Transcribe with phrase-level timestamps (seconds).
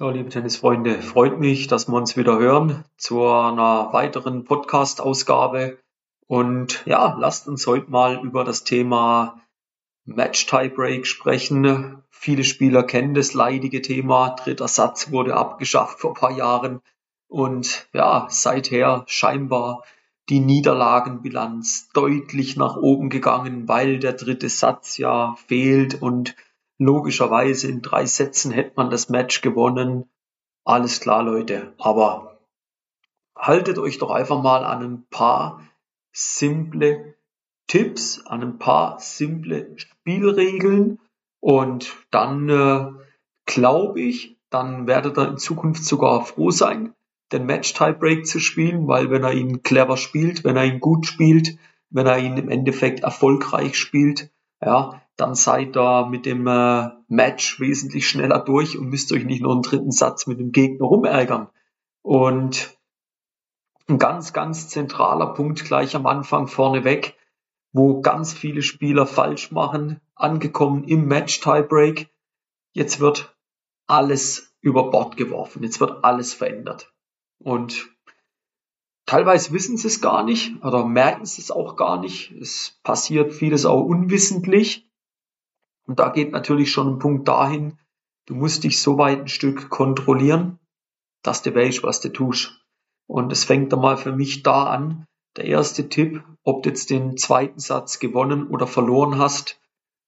[0.00, 5.76] So, liebe Tennisfreunde, freut mich, dass wir uns wieder hören zu einer weiteren Podcast-Ausgabe.
[6.26, 9.42] Und ja, lasst uns heute mal über das Thema
[10.06, 12.02] Match Tiebreak sprechen.
[12.08, 14.30] Viele Spieler kennen das leidige Thema.
[14.30, 16.80] Dritter Satz wurde abgeschafft vor ein paar Jahren.
[17.28, 19.84] Und ja, seither scheinbar
[20.30, 26.36] die Niederlagenbilanz deutlich nach oben gegangen, weil der dritte Satz ja fehlt und
[26.80, 30.08] Logischerweise in drei Sätzen hätte man das Match gewonnen.
[30.64, 31.74] Alles klar, Leute.
[31.76, 32.40] Aber
[33.36, 35.62] haltet euch doch einfach mal an ein paar
[36.10, 37.16] simple
[37.66, 40.98] Tipps, an ein paar simple Spielregeln
[41.40, 42.92] und dann äh,
[43.44, 46.94] glaube ich, dann werdet ihr in Zukunft sogar froh sein,
[47.30, 51.04] den Match Tiebreak zu spielen, weil wenn er ihn clever spielt, wenn er ihn gut
[51.04, 51.58] spielt,
[51.90, 54.30] wenn er ihn im Endeffekt erfolgreich spielt,
[54.64, 59.42] ja, dann seid ihr mit dem äh, Match wesentlich schneller durch und müsst euch nicht
[59.42, 61.48] nur einen dritten Satz mit dem Gegner rumärgern.
[62.02, 62.78] Und
[63.88, 67.16] ein ganz, ganz zentraler Punkt gleich am Anfang vorneweg,
[67.72, 72.08] wo ganz viele Spieler falsch machen, angekommen im Match Tiebreak.
[72.72, 73.36] Jetzt wird
[73.86, 75.62] alles über Bord geworfen.
[75.62, 76.92] Jetzt wird alles verändert.
[77.38, 77.88] Und
[79.06, 82.32] teilweise wissen sie es gar nicht oder merken sie es auch gar nicht.
[82.32, 84.89] Es passiert vieles auch unwissentlich.
[85.90, 87.76] Und da geht natürlich schon ein Punkt dahin,
[88.26, 90.60] du musst dich so weit ein Stück kontrollieren,
[91.24, 92.64] dass du weißt, was du tust.
[93.08, 95.04] Und es fängt einmal für mich da an.
[95.36, 99.60] Der erste Tipp, ob du jetzt den zweiten Satz gewonnen oder verloren hast,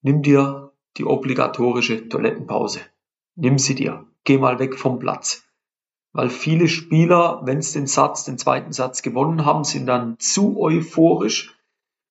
[0.00, 2.78] nimm dir die obligatorische Toilettenpause.
[3.34, 4.06] Nimm sie dir.
[4.22, 5.42] Geh mal weg vom Platz.
[6.12, 10.56] Weil viele Spieler, wenn sie den Satz, den zweiten Satz gewonnen haben, sind dann zu
[10.60, 11.58] euphorisch,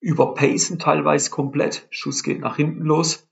[0.02, 1.88] überpacen teilweise komplett.
[1.92, 3.26] Schuss geht nach hinten los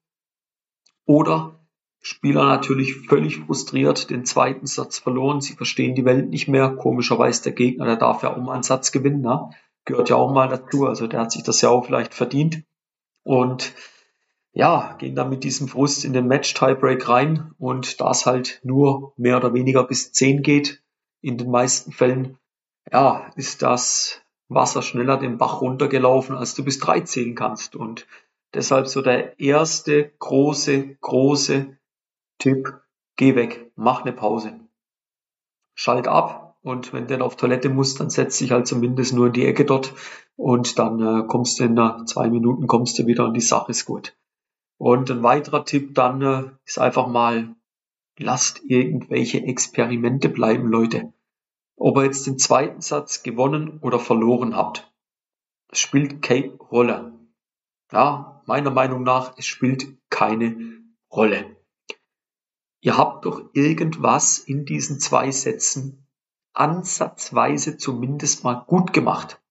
[1.05, 1.59] oder
[2.03, 6.69] Spieler natürlich völlig frustriert, den zweiten Satz verloren, sie verstehen die Welt nicht mehr.
[6.69, 9.52] Komischerweise der Gegner, der darf ja auch mal einen Satz gewinnen, ne?
[9.85, 12.64] gehört ja auch mal dazu, also der hat sich das ja auch vielleicht verdient.
[13.23, 13.73] Und
[14.53, 19.14] ja, gehen dann mit diesem Frust in den Match-Tiebreak rein und da es halt nur
[19.15, 20.81] mehr oder weniger bis 10 geht,
[21.21, 22.37] in den meisten Fällen,
[22.92, 27.76] ja, ist das Wasser schneller den Bach runtergelaufen, als du bis 3 zählen kannst.
[27.76, 28.08] Und
[28.54, 31.78] Deshalb so der erste große, große
[32.38, 32.82] Tipp.
[33.16, 34.60] Geh weg, mach eine Pause.
[35.76, 39.34] Schalt ab und wenn du auf Toilette musst, dann setz dich halt zumindest nur in
[39.34, 39.94] die Ecke dort
[40.36, 43.72] und dann äh, kommst du in äh, zwei Minuten kommst du wieder und die Sache
[43.72, 44.16] ist gut.
[44.78, 47.56] Und ein weiterer Tipp dann äh, ist einfach mal,
[48.18, 51.14] lasst irgendwelche Experimente bleiben, Leute.
[51.76, 54.92] Ob ihr jetzt den zweiten Satz gewonnen oder verloren habt,
[55.72, 57.14] spielt keine Rolle.
[57.92, 61.56] Ja, meiner Meinung nach, es spielt keine Rolle.
[62.82, 66.06] Ihr habt doch irgendwas in diesen zwei Sätzen
[66.52, 69.42] ansatzweise zumindest mal gut gemacht.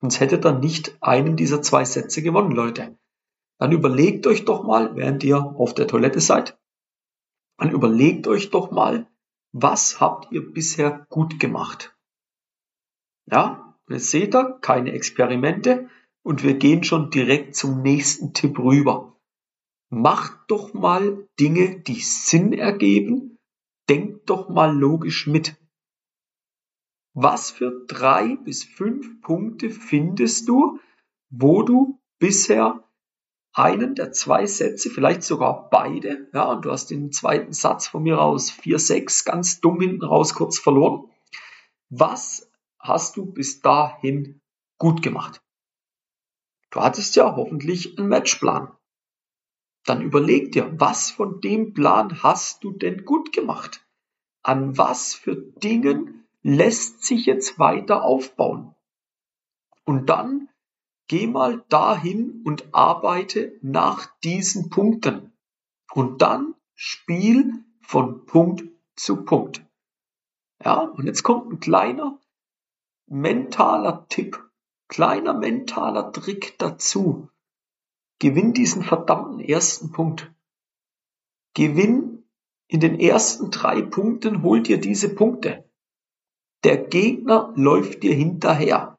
[0.00, 2.96] Sonst hättet ihr nicht einen dieser zwei Sätze gewonnen, Leute.
[3.58, 6.56] Dann überlegt euch doch mal, während ihr auf der Toilette seid,
[7.58, 9.08] dann überlegt euch doch mal,
[9.50, 11.96] was habt ihr bisher gut gemacht?
[13.24, 15.88] Ja, jetzt seht ihr, keine Experimente,
[16.26, 19.16] und wir gehen schon direkt zum nächsten Tipp rüber.
[19.90, 23.38] Macht doch mal Dinge, die Sinn ergeben.
[23.88, 25.54] Denkt doch mal logisch mit.
[27.14, 30.80] Was für drei bis fünf Punkte findest du,
[31.30, 32.82] wo du bisher
[33.52, 38.02] einen der zwei Sätze, vielleicht sogar beide, ja, und du hast den zweiten Satz von
[38.02, 41.08] mir aus 4-6 ganz dumm hinten raus kurz verloren.
[41.88, 42.50] Was
[42.80, 44.40] hast du bis dahin
[44.76, 45.40] gut gemacht?
[46.70, 48.72] Du hattest ja hoffentlich einen Matchplan.
[49.84, 53.86] Dann überleg dir, was von dem Plan hast du denn gut gemacht?
[54.42, 58.74] An was für Dingen lässt sich jetzt weiter aufbauen?
[59.84, 60.48] Und dann
[61.06, 65.32] geh mal dahin und arbeite nach diesen Punkten.
[65.92, 68.64] Und dann spiel von Punkt
[68.96, 69.64] zu Punkt.
[70.64, 72.18] Ja, und jetzt kommt ein kleiner
[73.06, 74.45] mentaler Tipp
[74.88, 77.28] Kleiner mentaler Trick dazu.
[78.18, 80.32] Gewinn diesen verdammten ersten Punkt.
[81.54, 82.24] Gewinn
[82.68, 85.68] in den ersten drei Punkten, hol dir diese Punkte.
[86.64, 88.98] Der Gegner läuft dir hinterher.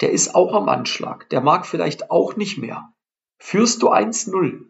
[0.00, 1.28] Der ist auch am Anschlag.
[1.30, 2.92] Der mag vielleicht auch nicht mehr.
[3.38, 4.66] Führst du 1-0,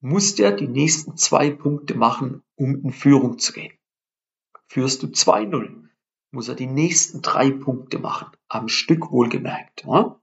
[0.00, 3.72] muss der die nächsten zwei Punkte machen, um in Führung zu gehen.
[4.66, 5.88] Führst du 2-0,
[6.30, 9.84] muss er die nächsten drei Punkte machen, am Stück wohlgemerkt.
[9.84, 10.20] Ja?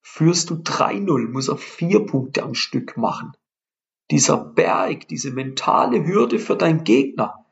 [0.00, 3.32] Führst du 3-0, muss er vier Punkte am Stück machen.
[4.10, 7.46] Dieser Berg, diese mentale Hürde für deinen Gegner,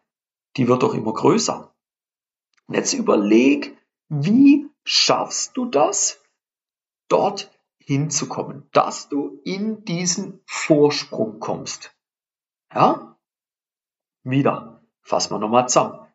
[0.57, 1.75] die wird doch immer größer.
[2.67, 3.77] Und jetzt überleg,
[4.09, 6.23] wie schaffst du das,
[7.09, 11.95] dort hinzukommen, dass du in diesen Vorsprung kommst.
[12.75, 13.19] Ja?
[14.25, 16.07] Wieder, fassen wir nochmal zusammen.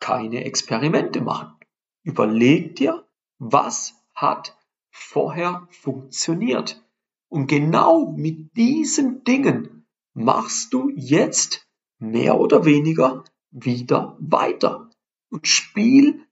[0.00, 1.58] Keine Experimente machen.
[2.02, 3.06] Überleg dir,
[3.44, 4.56] was hat
[4.90, 6.80] vorher funktioniert.
[7.28, 9.84] Und genau mit diesen Dingen
[10.14, 11.66] machst du jetzt
[11.98, 14.90] mehr oder weniger wieder weiter
[15.30, 16.24] und spiel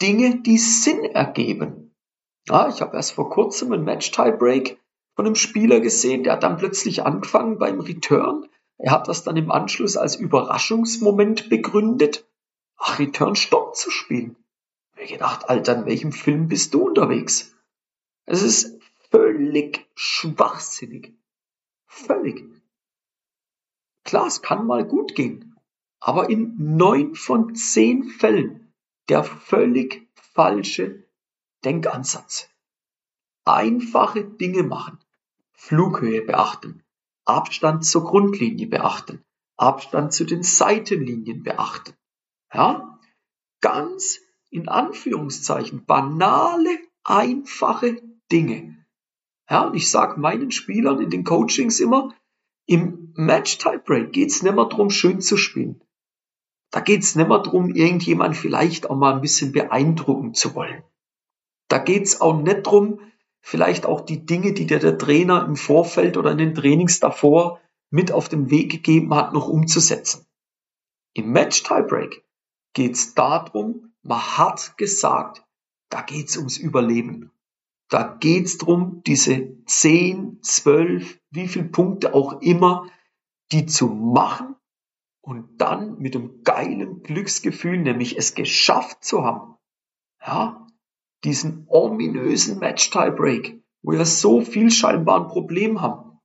[0.00, 1.96] Dinge, die Sinn ergeben.
[2.46, 4.78] Ja, ich habe erst vor kurzem ein Match-Tiebreak
[5.16, 8.46] von einem Spieler gesehen, der hat dann plötzlich angefangen beim Return.
[8.76, 12.28] Er hat das dann im Anschluss als Überraschungsmoment begründet,
[12.76, 14.36] ach, Return Stopp zu spielen.
[15.00, 17.54] Ich habe gedacht, Alter, in welchem Film bist du unterwegs?
[18.24, 18.80] Es ist
[19.10, 21.14] völlig schwachsinnig.
[21.86, 22.44] Völlig.
[24.04, 25.56] Klar, es kann mal gut gehen.
[26.00, 28.72] Aber in neun von zehn Fällen
[29.08, 31.04] der völlig falsche
[31.64, 32.48] Denkansatz.
[33.44, 34.98] Einfache Dinge machen.
[35.52, 36.82] Flughöhe beachten.
[37.24, 39.24] Abstand zur Grundlinie beachten.
[39.56, 41.94] Abstand zu den Seitenlinien beachten.
[42.52, 42.98] Ja?
[43.60, 48.00] Ganz in Anführungszeichen banale, einfache
[48.30, 48.84] Dinge.
[49.50, 52.14] Ja, und ich sage meinen Spielern in den Coachings immer,
[52.66, 55.82] im Match-Tiebreak geht es nicht mehr darum, schön zu spielen.
[56.70, 60.82] Da geht es nicht mehr darum, irgendjemand vielleicht auch mal ein bisschen beeindrucken zu wollen.
[61.68, 63.00] Da geht es auch nicht darum,
[63.40, 67.60] vielleicht auch die Dinge, die dir der Trainer im Vorfeld oder in den Trainings davor
[67.90, 70.26] mit auf den Weg gegeben hat, noch umzusetzen.
[71.14, 72.22] Im Match-Tiebreak
[72.74, 75.44] geht es darum, man hat gesagt,
[75.90, 77.32] da geht es ums Überleben.
[77.88, 82.90] Da geht's drum, diese 10, 12, wie viel Punkte auch immer,
[83.50, 84.56] die zu machen
[85.22, 89.56] und dann mit einem geilen Glücksgefühl, nämlich es geschafft zu haben.
[90.20, 90.66] Ja,
[91.24, 96.18] diesen ominösen Match-Tie-Break, wo wir so viel scheinbar ein Problem haben,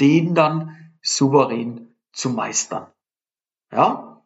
[0.00, 2.92] den dann souverän zu meistern.
[3.72, 4.24] Ja,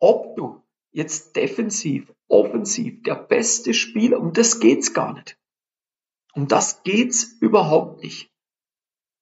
[0.00, 0.62] ob du
[0.92, 5.38] jetzt defensiv, offensiv der beste Spieler, um das geht's gar nicht.
[6.34, 8.30] Um das geht's überhaupt nicht.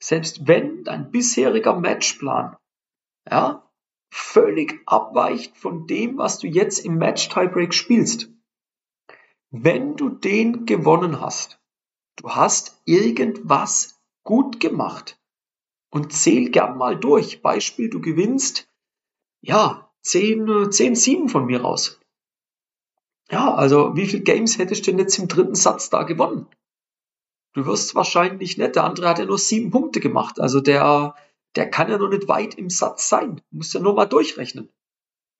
[0.02, 2.56] Selbst wenn dein bisheriger Matchplan,
[3.28, 3.70] ja,
[4.10, 8.30] völlig abweicht von dem, was du jetzt im Match Tiebreak spielst.
[9.50, 11.60] Wenn du den gewonnen hast,
[12.16, 15.20] du hast irgendwas gut gemacht
[15.90, 17.42] und zähl gern mal durch.
[17.42, 18.68] Beispiel, du gewinnst,
[19.40, 21.98] ja, 10, 10, 7 von mir raus.
[23.28, 26.46] Ja, also wie viele Games hättest du denn jetzt im dritten Satz da gewonnen?
[27.54, 28.76] Du wirst wahrscheinlich nicht.
[28.76, 30.38] Der andere hat ja nur sieben Punkte gemacht.
[30.38, 31.16] Also der,
[31.56, 33.42] der kann ja noch nicht weit im Satz sein.
[33.50, 34.68] Du musst ja nur mal durchrechnen.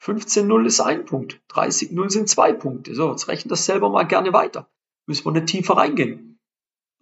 [0.02, 1.40] 15-0 ist ein Punkt.
[1.50, 2.94] 30-0 sind zwei Punkte.
[2.94, 4.68] So, jetzt rechnen das selber mal gerne weiter.
[5.06, 6.40] Müssen wir nicht tiefer reingehen.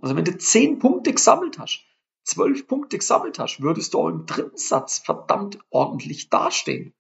[0.02, 1.82] Also wenn du zehn Punkte gesammelt hast,
[2.25, 6.93] zwölf Punkte gesammelt hast, würdest du auch im dritten Satz verdammt ordentlich dastehen.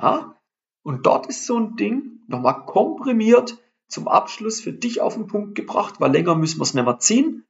[0.00, 0.40] Ja?
[0.82, 3.58] Und dort ist so ein Ding nochmal komprimiert
[3.88, 6.98] zum Abschluss für dich auf den Punkt gebracht, weil länger müssen wir es nicht mehr
[6.98, 7.46] ziehen.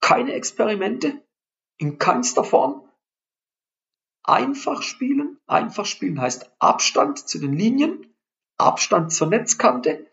[0.00, 1.22] Keine Experimente,
[1.78, 2.88] in keinster Form.
[4.22, 5.38] Einfach spielen.
[5.46, 8.14] Einfach spielen heißt Abstand zu den Linien,
[8.58, 10.06] Abstand zur Netzkante,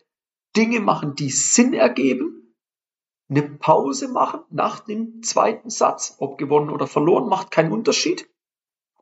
[0.56, 2.54] Dinge machen, die Sinn ergeben,
[3.28, 8.28] eine Pause machen nach dem zweiten Satz, ob gewonnen oder verloren, macht keinen Unterschied.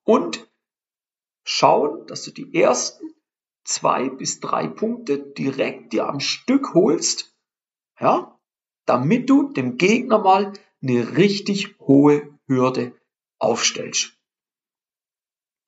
[0.03, 0.49] Und
[1.47, 3.15] schauen, dass du die ersten
[3.65, 7.35] zwei bis drei Punkte direkt dir am Stück holst,
[7.99, 8.39] ja,
[8.85, 12.93] damit du dem Gegner mal eine richtig hohe Hürde
[13.39, 14.13] aufstellst.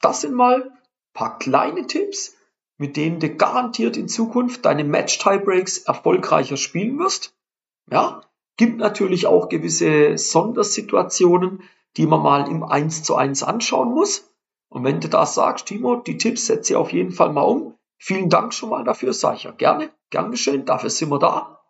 [0.01, 0.71] Das sind mal
[1.15, 2.37] paar kleine Tipps,
[2.77, 7.35] mit denen du garantiert in Zukunft deine Match-Tiebreaks erfolgreicher spielen wirst.
[7.91, 8.23] Ja,
[8.57, 11.63] gibt natürlich auch gewisse Sondersituationen,
[11.97, 14.31] die man mal im 1 zu 1 anschauen muss.
[14.69, 17.79] Und wenn du da sagst, Timo, die Tipps setze ich auf jeden Fall mal um,
[17.99, 21.61] Vielen Dank schon mal dafür, sage ich ja gerne, gern geschehen, dafür sind wir da.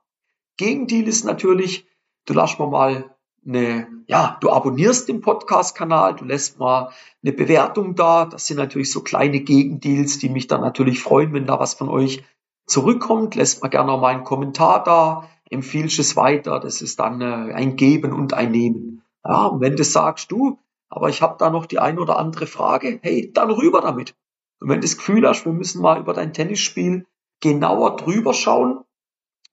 [0.58, 1.86] Gegendeal ist natürlich,
[2.26, 6.90] du lässt mir mal eine, ja, du abonnierst den Podcast-Kanal, du lässt mal
[7.22, 8.26] eine Bewertung da.
[8.26, 11.88] Das sind natürlich so kleine Gegendeals, die mich dann natürlich freuen, wenn da was von
[11.88, 12.22] euch
[12.66, 13.34] zurückkommt.
[13.34, 16.60] Lässt mal gerne mal einen Kommentar da, empfiehlst es weiter.
[16.60, 19.02] Das ist dann äh, ein Geben und ein Nehmen.
[19.24, 22.46] Ja, und wenn du sagst, du, aber ich habe da noch die ein oder andere
[22.46, 24.14] Frage, hey, dann rüber damit.
[24.60, 27.06] Und wenn du das Gefühl hast, wir müssen mal über dein Tennisspiel
[27.40, 28.84] genauer drüber schauen,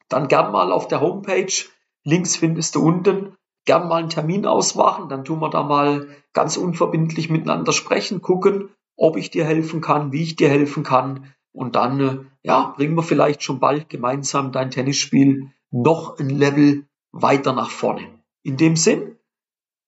[0.09, 1.51] dann gern mal auf der Homepage,
[2.03, 6.57] links findest du unten, gern mal einen Termin ausmachen, dann tun wir da mal ganz
[6.57, 11.33] unverbindlich miteinander sprechen, gucken, ob ich dir helfen kann, wie ich dir helfen kann.
[11.51, 16.87] Und dann, äh, ja, bringen wir vielleicht schon bald gemeinsam dein Tennisspiel noch ein Level
[17.11, 18.07] weiter nach vorne.
[18.43, 19.17] In dem Sinn,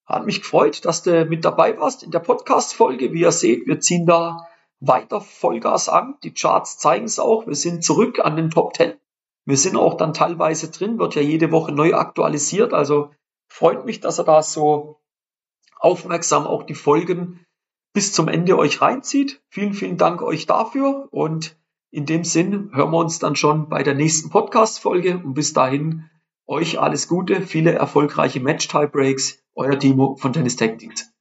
[0.08, 3.12] hat mich gefreut, dass du mit dabei warst in der Podcast-Folge.
[3.12, 4.48] Wie ihr seht, wir ziehen da
[4.80, 6.16] weiter Vollgas an.
[6.22, 7.46] Die Charts zeigen es auch.
[7.46, 8.94] Wir sind zurück an den Top 10.
[9.44, 12.72] Wir sind auch dann teilweise drin, wird ja jede Woche neu aktualisiert.
[12.72, 13.10] Also
[13.48, 15.00] freut mich, dass ihr da so
[15.78, 17.44] aufmerksam auch die Folgen
[17.92, 19.42] bis zum Ende euch reinzieht.
[19.48, 21.56] Vielen, vielen Dank euch dafür und
[21.90, 26.10] in dem Sinn hören wir uns dann schon bei der nächsten Podcast-Folge und bis dahin
[26.46, 31.12] euch alles Gute, viele erfolgreiche Match-Tie-Breaks, euer Timo von Tennis Tactics.